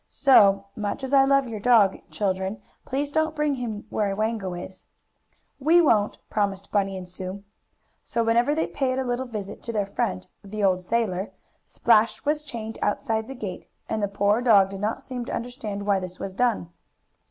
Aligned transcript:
So, 0.09 0.65
much 0.75 1.03
as 1.03 1.13
I 1.13 1.25
love 1.25 1.47
your 1.47 1.59
dog, 1.59 1.99
children, 2.09 2.59
please 2.85 3.11
don't 3.11 3.35
bring 3.35 3.53
him 3.53 3.85
where 3.91 4.15
Wango 4.15 4.55
is." 4.55 4.85
"We 5.59 5.79
won't," 5.79 6.17
promised 6.27 6.71
Bunny 6.71 6.97
and 6.97 7.07
Sue. 7.07 7.43
So, 8.03 8.23
whenever 8.23 8.55
they 8.55 8.65
paid 8.65 8.97
a 8.97 9.03
little 9.03 9.27
visit 9.27 9.61
to 9.61 9.71
their 9.71 9.85
friend, 9.85 10.25
the 10.43 10.63
old 10.63 10.81
sailor, 10.81 11.29
Splash 11.67 12.25
was 12.25 12.43
chained 12.43 12.79
outside 12.81 13.27
the 13.27 13.35
gate, 13.35 13.67
and 13.87 14.01
the 14.01 14.07
poor 14.07 14.41
dog 14.41 14.71
did 14.71 14.79
not 14.79 15.03
seem 15.03 15.23
to 15.25 15.35
understand 15.35 15.85
why 15.85 15.99
this 15.99 16.17
was 16.17 16.33
done. 16.33 16.71